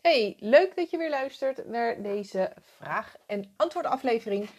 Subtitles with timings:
[0.00, 4.50] Hey, leuk dat je weer luistert naar deze vraag- en antwoordaflevering.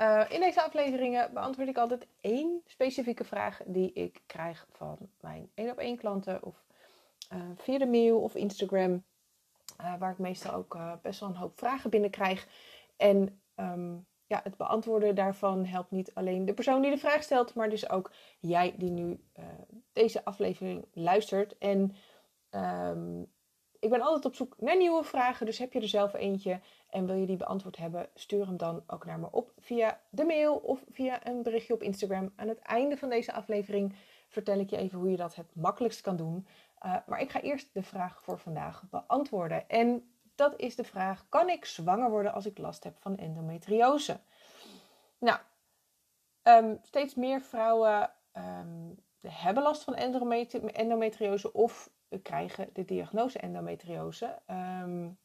[0.00, 5.50] Uh, in deze afleveringen beantwoord ik altijd één specifieke vraag die ik krijg van mijn
[5.54, 6.64] één op één klanten of
[7.32, 9.04] uh, via de mail of Instagram,
[9.80, 12.48] uh, waar ik meestal ook best wel een hoop vragen binnenkrijg.
[12.96, 17.54] En um, ja, het beantwoorden daarvan helpt niet alleen de persoon die de vraag stelt,
[17.54, 19.20] maar dus ook jij die nu
[19.92, 21.58] deze aflevering luistert.
[21.58, 21.96] En
[22.50, 23.34] um,
[23.80, 27.06] ik ben altijd op zoek naar nieuwe vragen, dus heb je er zelf eentje en
[27.06, 30.54] wil je die beantwoord hebben, stuur hem dan ook naar me op via de mail
[30.56, 32.32] of via een berichtje op Instagram.
[32.36, 33.94] Aan het einde van deze aflevering
[34.28, 36.46] vertel ik je even hoe je dat het makkelijkst kan doen.
[36.84, 39.68] Uh, maar ik ga eerst de vraag voor vandaag beantwoorden.
[39.68, 44.20] En dat is de vraag: kan ik zwanger worden als ik last heb van endometriose?
[45.18, 45.38] Nou,
[46.42, 51.90] um, steeds meer vrouwen um, hebben last van endometriose of
[52.22, 54.38] krijgen de diagnose endometriose.
[54.50, 55.18] Um,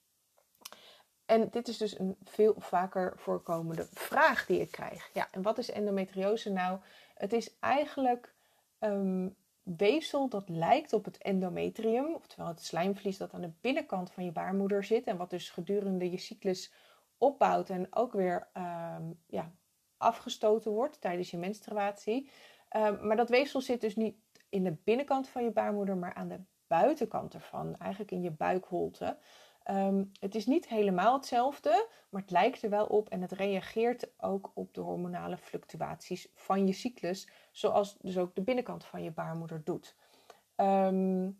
[1.25, 5.09] en dit is dus een veel vaker voorkomende vraag die ik krijg.
[5.13, 6.79] Ja, en wat is endometriose nou?
[7.15, 8.33] Het is eigenlijk
[8.79, 14.23] um, weefsel dat lijkt op het endometrium, oftewel het slijmvlies dat aan de binnenkant van
[14.23, 16.73] je baarmoeder zit en wat dus gedurende je cyclus
[17.17, 19.51] opbouwt en ook weer um, ja,
[19.97, 22.29] afgestoten wordt tijdens je menstruatie.
[23.01, 24.15] Maar dat weefsel zit dus niet
[24.49, 26.39] in de binnenkant van je baarmoeder, maar aan de
[26.79, 29.17] buitenkant ervan, eigenlijk in je buikholte.
[29.69, 34.11] Um, het is niet helemaal hetzelfde, maar het lijkt er wel op en het reageert
[34.17, 39.11] ook op de hormonale fluctuaties van je cyclus, zoals dus ook de binnenkant van je
[39.11, 39.95] baarmoeder doet.
[40.55, 41.39] Um,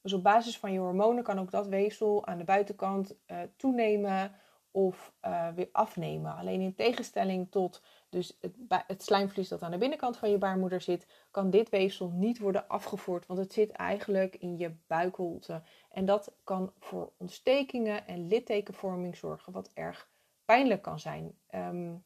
[0.00, 4.34] dus op basis van je hormonen kan ook dat weefsel aan de buitenkant uh, toenemen
[4.74, 6.36] of uh, weer afnemen.
[6.36, 8.54] Alleen in tegenstelling tot dus het,
[8.86, 12.68] het, slijmvlies dat aan de binnenkant van je baarmoeder zit, kan dit weefsel niet worden
[12.68, 15.62] afgevoerd, want het zit eigenlijk in je buikholte.
[15.90, 20.08] En dat kan voor ontstekingen en littekenvorming zorgen, wat erg
[20.44, 21.38] pijnlijk kan zijn.
[21.54, 22.04] Um,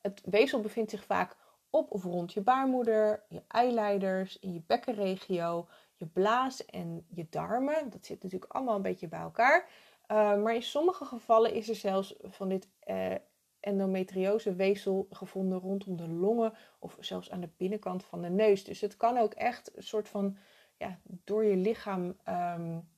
[0.00, 1.36] het weefsel bevindt zich vaak
[1.70, 7.90] op of rond je baarmoeder, je eileiders, in je bekkenregio, je blaas en je darmen.
[7.90, 9.68] Dat zit natuurlijk allemaal een beetje bij elkaar.
[10.12, 13.14] Uh, maar in sommige gevallen is er zelfs van dit uh,
[13.60, 18.64] endometriose weefsel gevonden rondom de longen of zelfs aan de binnenkant van de neus.
[18.64, 20.36] Dus het kan ook echt een soort van
[20.76, 22.88] ja, door je lichaam um,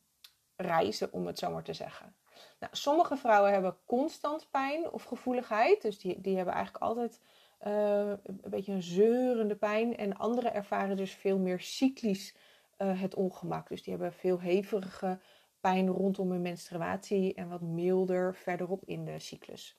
[0.56, 2.14] reizen, om het zo maar te zeggen.
[2.58, 7.20] Nou, sommige vrouwen hebben constant pijn of gevoeligheid, dus die, die hebben eigenlijk altijd
[7.66, 9.96] uh, een beetje een zeurende pijn.
[9.96, 12.34] En anderen ervaren dus veel meer cyclisch
[12.76, 13.68] het ongemak.
[13.68, 15.18] Dus die hebben veel hevige
[15.64, 19.78] pijn rondom hun menstruatie en wat milder verderop in de cyclus.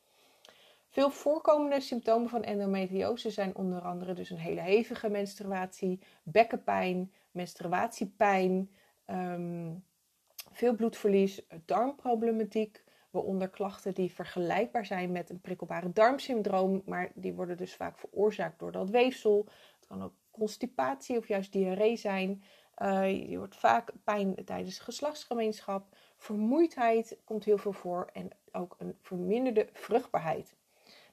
[0.89, 8.69] Veel voorkomende symptomen van endometriose zijn onder andere dus een hele hevige menstruatie, bekkenpijn, menstruatiepijn,
[9.07, 9.83] um,
[10.51, 17.57] veel bloedverlies, darmproblematiek, waaronder klachten die vergelijkbaar zijn met een prikkelbare darmsyndroom, maar die worden
[17.57, 19.45] dus vaak veroorzaakt door dat weefsel.
[19.77, 22.43] Het kan ook constipatie of juist diarree zijn.
[22.81, 25.95] Uh, je wordt vaak pijn tijdens geslachtsgemeenschap.
[26.17, 30.55] Vermoeidheid komt heel veel voor en ook een verminderde vruchtbaarheid.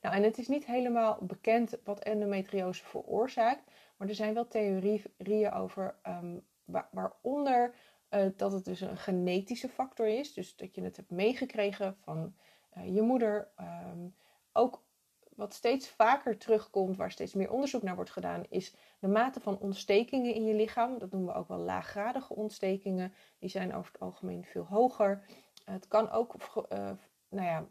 [0.00, 5.52] Nou, en het is niet helemaal bekend wat endometriose veroorzaakt, maar er zijn wel theorieën
[5.52, 6.44] over um,
[6.90, 7.74] waaronder
[8.10, 12.34] uh, dat het dus een genetische factor is, dus dat je het hebt meegekregen van
[12.76, 13.48] uh, je moeder.
[13.60, 14.14] Um,
[14.52, 14.82] ook
[15.36, 19.58] wat steeds vaker terugkomt, waar steeds meer onderzoek naar wordt gedaan, is de mate van
[19.58, 20.98] ontstekingen in je lichaam.
[20.98, 23.12] Dat noemen we ook wel laaggradige ontstekingen.
[23.38, 25.24] Die zijn over het algemeen veel hoger.
[25.64, 26.34] Het kan ook
[26.72, 26.90] uh,
[27.28, 27.66] nou ja,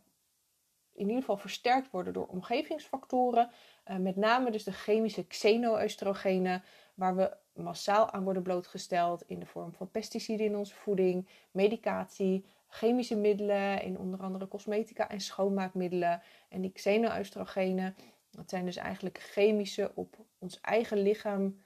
[0.94, 3.50] in ieder geval versterkt worden door omgevingsfactoren.
[3.86, 9.46] Uh, met name dus de chemische xenoöstrogenen, waar we massaal aan worden blootgesteld in de
[9.46, 16.22] vorm van pesticiden in onze voeding, medicatie, chemische middelen, in onder andere cosmetica en schoonmaakmiddelen.
[16.50, 17.96] En die xenoöstrogenen,
[18.32, 21.64] dat zijn dus eigenlijk chemische op ons eigen lichaam,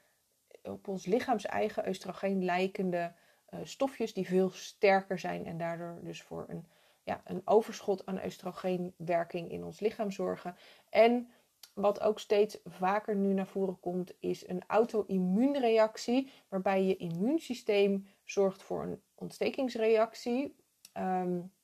[0.62, 3.12] op ons lichaams eigen oestrogeen lijkende
[3.50, 6.66] uh, stofjes die veel sterker zijn en daardoor dus voor een
[7.06, 10.56] ja, een overschot aan oestrogeenwerking in ons lichaam zorgen.
[10.90, 11.30] En
[11.74, 18.62] wat ook steeds vaker nu naar voren komt, is een auto-immuunreactie, waarbij je immuunsysteem zorgt
[18.62, 20.56] voor een ontstekingsreactie.
[20.98, 21.54] Um,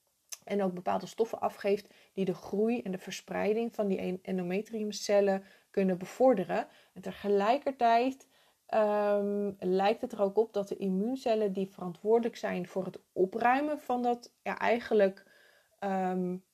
[0.44, 5.98] en ook bepaalde stoffen afgeeft die de groei en de verspreiding van die endometriumcellen kunnen
[5.98, 6.66] bevorderen.
[6.92, 8.28] En tegelijkertijd
[8.74, 13.78] um, lijkt het er ook op dat de immuuncellen die verantwoordelijk zijn voor het opruimen
[13.78, 15.24] van dat eigenlijk
[15.80, 16.44] um,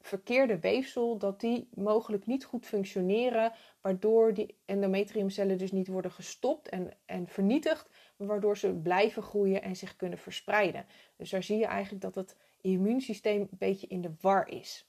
[0.00, 6.68] verkeerde weefsel, dat die mogelijk niet goed functioneren, waardoor die endometriumcellen dus niet worden gestopt
[6.68, 10.86] en, en vernietigd, waardoor ze blijven groeien en zich kunnen verspreiden.
[11.16, 14.88] Dus daar zie je eigenlijk dat het immuunsysteem een beetje in de war is.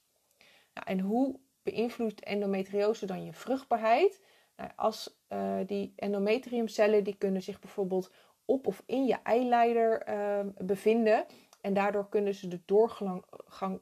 [0.74, 4.20] Nou, en hoe beïnvloedt endometriose dan je vruchtbaarheid?
[4.56, 8.12] Nou, als uh, die endometriumcellen die kunnen zich bijvoorbeeld
[8.44, 11.26] op of in je eileider uh, bevinden.
[11.60, 13.24] En daardoor kunnen ze de doorgang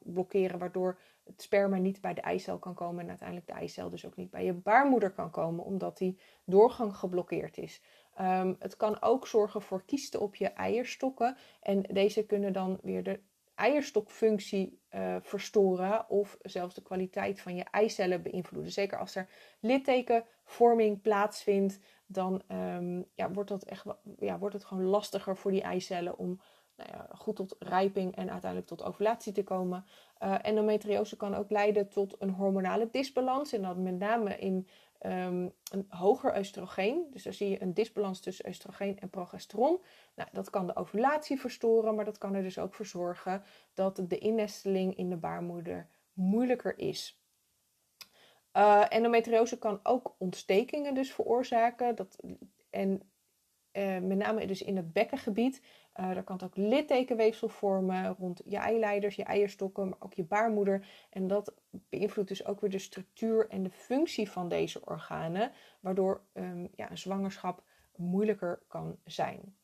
[0.03, 4.05] blokkeren, waardoor het sperma niet bij de eicel kan komen en uiteindelijk de eicel dus
[4.05, 7.81] ook niet bij je baarmoeder kan komen, omdat die doorgang geblokkeerd is.
[8.21, 13.03] Um, het kan ook zorgen voor kiesten op je eierstokken en deze kunnen dan weer
[13.03, 13.19] de
[13.55, 18.71] eierstokfunctie uh, verstoren of zelfs de kwaliteit van je eicellen beïnvloeden.
[18.71, 19.29] Zeker als er
[19.59, 23.85] littekenvorming plaatsvindt, dan um, ja, wordt, dat echt,
[24.19, 26.41] ja, wordt het gewoon lastiger voor die eicellen om
[26.79, 29.85] nou ja, goed tot rijping en uiteindelijk tot ovulatie te komen.
[30.23, 33.53] Uh, endometriose kan ook leiden tot een hormonale disbalans.
[33.53, 34.67] En dat met name in
[35.05, 37.07] um, een hoger oestrogeen.
[37.11, 39.79] Dus dan zie je een disbalans tussen oestrogeen en progesteron.
[40.15, 43.43] Nou, dat kan de ovulatie verstoren, maar dat kan er dus ook voor zorgen
[43.73, 47.21] dat de innesteling in de baarmoeder moeilijker is.
[48.57, 51.95] Uh, endometriose kan ook ontstekingen dus veroorzaken.
[51.95, 52.17] Dat,
[52.69, 53.01] en
[53.73, 55.61] uh, met name dus in het bekkengebied.
[55.99, 60.87] Uh, er kan ook littekenweefsel vormen rond je eileiders, je eierstokken, maar ook je baarmoeder.
[61.09, 66.21] En dat beïnvloedt dus ook weer de structuur en de functie van deze organen, waardoor
[66.33, 67.63] um, ja, een zwangerschap
[67.95, 69.57] moeilijker kan zijn.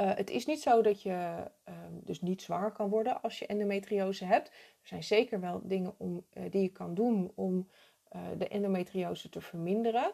[0.00, 3.46] Uh, het is niet zo dat je um, dus niet zwanger kan worden als je
[3.46, 4.48] endometriose hebt.
[4.48, 7.68] Er zijn zeker wel dingen om, uh, die je kan doen om
[8.38, 10.12] de endometriose te verminderen.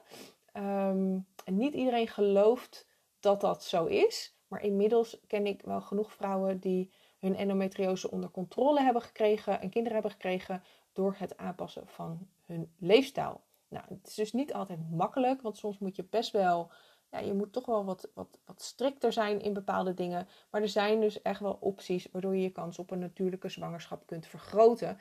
[0.52, 2.87] Um, en niet iedereen gelooft
[3.20, 4.36] dat dat zo is.
[4.48, 9.70] Maar inmiddels ken ik wel genoeg vrouwen die hun endometriose onder controle hebben gekregen en
[9.70, 10.62] kinderen hebben gekregen
[10.92, 13.40] door het aanpassen van hun leefstijl.
[13.68, 16.70] Nou, het is dus niet altijd makkelijk, want soms moet je best wel,
[17.10, 20.28] ja, je moet toch wel wat, wat, wat strikter zijn in bepaalde dingen.
[20.50, 24.06] Maar er zijn dus echt wel opties waardoor je je kans op een natuurlijke zwangerschap
[24.06, 24.98] kunt vergroten.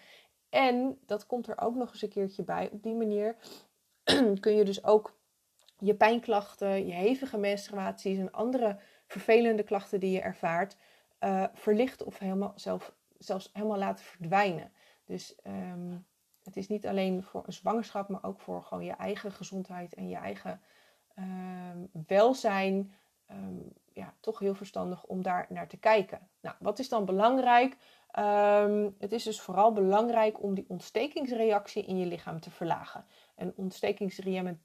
[0.50, 2.69] En dat komt er ook nog eens een keertje bij.
[2.72, 3.36] Op die manier
[4.40, 5.17] kun je dus ook
[5.79, 10.77] je pijnklachten, je hevige menstruaties en andere vervelende klachten die je ervaart,
[11.19, 14.71] uh, verlichten of helemaal zelf, zelfs helemaal laten verdwijnen.
[15.06, 16.06] Dus um,
[16.44, 20.09] het is niet alleen voor een zwangerschap, maar ook voor gewoon je eigen gezondheid en
[20.09, 20.62] je eigen
[21.15, 22.94] um, welzijn.
[23.31, 26.30] Um, ja, toch heel verstandig om daar naar te kijken.
[26.41, 27.77] Nou, wat is dan belangrijk?
[28.97, 33.06] het is dus vooral belangrijk om die ontstekingsreactie in je lichaam te verlagen.
[33.35, 34.59] Een ontstekingsreactie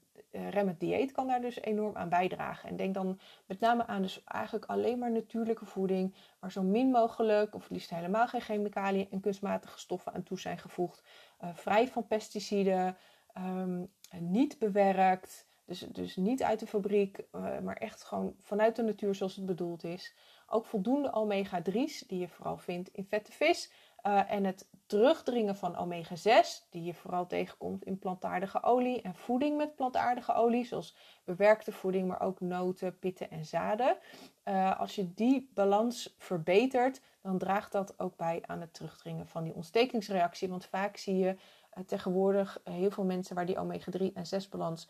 [0.49, 2.69] remmend dieet kan daar dus enorm aan bijdragen.
[2.69, 6.91] En denk dan met name aan dus eigenlijk alleen maar natuurlijke voeding, waar zo min
[6.91, 11.03] mogelijk, of liefst helemaal geen chemicaliën en kunstmatige stoffen aan toe zijn gevoegd.
[11.43, 12.97] Uh, vrij van pesticiden,
[13.37, 18.83] um, niet bewerkt, dus, dus niet uit de fabriek, uh, maar echt gewoon vanuit de
[18.83, 20.13] natuur zoals het bedoeld is.
[20.47, 23.71] Ook voldoende omega-3's, die je vooral vindt in vette vis.
[24.07, 29.57] Uh, en het terugdringen van omega-6, die je vooral tegenkomt in plantaardige olie en voeding
[29.57, 33.97] met plantaardige olie, zoals bewerkte voeding, maar ook noten, pitten en zaden.
[34.45, 39.43] Uh, als je die balans verbetert, dan draagt dat ook bij aan het terugdringen van
[39.43, 40.49] die ontstekingsreactie.
[40.49, 41.35] Want vaak zie je
[41.77, 44.89] uh, tegenwoordig heel veel mensen waar die omega-3 en 6 balans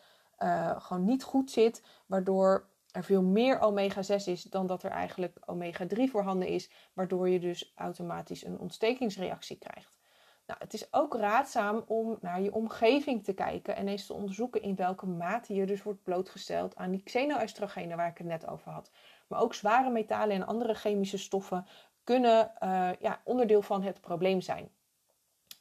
[0.77, 6.03] gewoon niet goed zit, waardoor er veel meer omega-6 is dan dat er eigenlijk omega-3
[6.11, 9.97] voorhanden is, waardoor je dus automatisch een ontstekingsreactie krijgt.
[10.45, 14.61] Nou, het is ook raadzaam om naar je omgeving te kijken en eens te onderzoeken
[14.61, 18.71] in welke mate je dus wordt blootgesteld aan die xenoestrogenen waar ik het net over
[18.71, 18.91] had.
[19.27, 21.67] Maar ook zware metalen en andere chemische stoffen
[22.03, 24.69] kunnen uh, ja, onderdeel van het probleem zijn.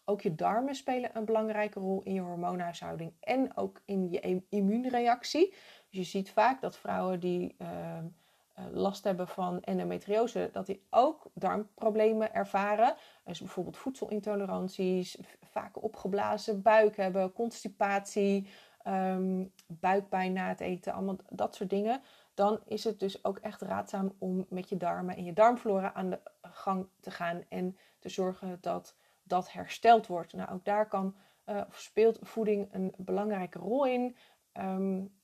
[0.05, 5.51] Ook je darmen spelen een belangrijke rol in je hormoonhuishouding en ook in je immuunreactie.
[5.89, 7.99] Dus je ziet vaak dat vrouwen die uh,
[8.71, 12.95] last hebben van endometriose, dat die ook darmproblemen ervaren.
[13.25, 18.49] Dus bijvoorbeeld voedselintoleranties, vaak opgeblazen buik hebben, constipatie,
[18.87, 22.03] um, buikpijn na het eten, allemaal dat soort dingen.
[22.35, 26.11] Dan is het dus ook echt raadzaam om met je darmen en je darmflora aan
[26.11, 28.97] de gang te gaan en te zorgen dat
[29.33, 30.33] dat hersteld wordt.
[30.33, 34.17] Nou, ook daar kan, uh, speelt voeding een belangrijke rol in.
[34.53, 35.15] Um,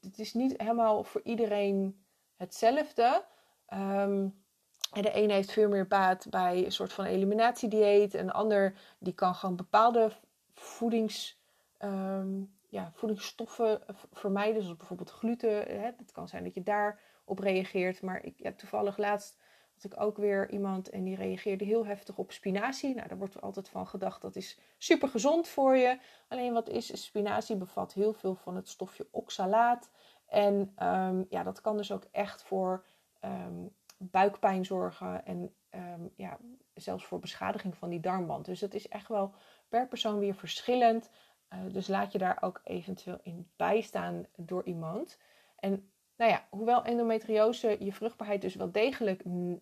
[0.00, 2.04] het is niet helemaal voor iedereen
[2.36, 3.24] hetzelfde.
[3.66, 8.14] En de ene heeft veel meer baat bij een soort van eliminatiedieet.
[8.14, 10.12] En de ander die kan gewoon bepaalde
[10.54, 11.40] voedings,
[11.78, 13.80] um, ja, voedingsstoffen
[14.12, 14.62] vermijden.
[14.62, 15.50] Zoals bijvoorbeeld gluten.
[15.50, 15.90] Hè.
[15.96, 18.02] Het kan zijn dat je daarop reageert.
[18.02, 19.41] Maar ik heb toevallig laatst
[19.74, 22.94] had ik ook weer iemand en die reageerde heel heftig op spinazie.
[22.94, 25.98] Nou, daar wordt altijd van gedacht dat is super gezond voor je.
[26.28, 29.90] Alleen wat is, spinazie bevat heel veel van het stofje oxalaat.
[30.26, 32.84] En um, ja, dat kan dus ook echt voor
[33.24, 36.38] um, buikpijn zorgen en um, ja,
[36.74, 38.44] zelfs voor beschadiging van die darmwand.
[38.44, 39.34] Dus dat is echt wel
[39.68, 41.10] per persoon weer verschillend.
[41.52, 45.18] Uh, dus laat je daar ook eventueel in bijstaan door iemand.
[45.56, 49.56] En nou ja, hoewel endometriose je vruchtbaarheid dus wel degelijk uh,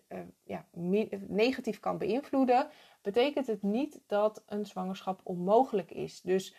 [0.44, 0.66] ja,
[1.26, 2.68] negatief kan beïnvloeden,
[3.02, 6.20] betekent het niet dat een zwangerschap onmogelijk is.
[6.20, 6.54] Dus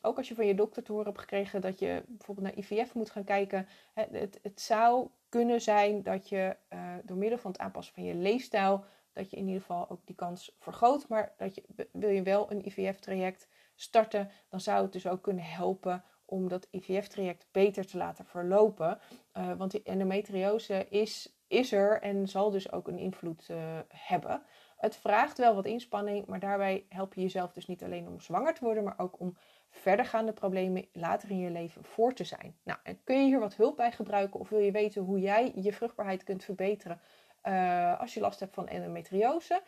[0.00, 2.94] ook als je van je dokter te horen hebt gekregen dat je bijvoorbeeld naar IVF
[2.94, 7.60] moet gaan kijken, het, het zou kunnen zijn dat je uh, door middel van het
[7.60, 11.08] aanpassen van je leefstijl, dat je in ieder geval ook die kans vergroot.
[11.08, 11.62] Maar dat je,
[11.92, 16.68] wil je wel een IVF-traject starten, dan zou het dus ook kunnen helpen om dat
[16.70, 18.98] IVF-traject beter te laten verlopen.
[19.36, 24.42] Uh, want die endometriose is, is er en zal dus ook een invloed uh, hebben.
[24.76, 28.54] Het vraagt wel wat inspanning, maar daarbij help je jezelf dus niet alleen om zwanger
[28.54, 29.36] te worden, maar ook om
[29.70, 32.56] verdergaande problemen later in je leven voor te zijn.
[32.62, 35.52] Nou, en kun je hier wat hulp bij gebruiken of wil je weten hoe jij
[35.54, 37.00] je vruchtbaarheid kunt verbeteren
[37.44, 39.62] uh, als je last hebt van endometriose?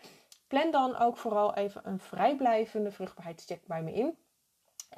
[0.46, 4.16] Plan dan ook vooral even een vrijblijvende vruchtbaarheidscheck bij me in.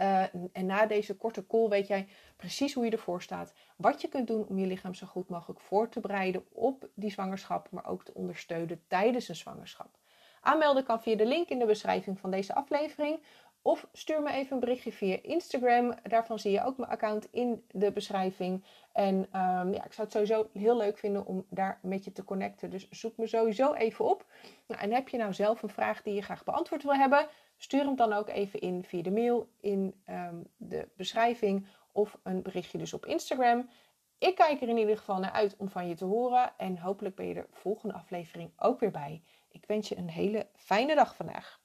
[0.00, 3.52] Uh, en na deze korte call weet jij precies hoe je ervoor staat.
[3.76, 7.10] Wat je kunt doen om je lichaam zo goed mogelijk voor te bereiden op die
[7.10, 9.98] zwangerschap, maar ook te ondersteunen tijdens een zwangerschap.
[10.40, 13.22] Aanmelden kan via de link in de beschrijving van deze aflevering.
[13.62, 15.94] Of stuur me even een berichtje via Instagram.
[16.02, 18.64] Daarvan zie je ook mijn account in de beschrijving.
[18.92, 22.24] En um, ja, ik zou het sowieso heel leuk vinden om daar met je te
[22.24, 22.70] connecten.
[22.70, 24.26] Dus zoek me sowieso even op.
[24.66, 27.26] Nou, en heb je nou zelf een vraag die je graag beantwoord wil hebben?
[27.56, 32.42] Stuur hem dan ook even in via de mail in um, de beschrijving of een
[32.42, 33.68] berichtje dus op Instagram.
[34.18, 36.52] Ik kijk er in ieder geval naar uit om van je te horen.
[36.56, 39.22] En hopelijk ben je er volgende aflevering ook weer bij.
[39.48, 41.59] Ik wens je een hele fijne dag vandaag.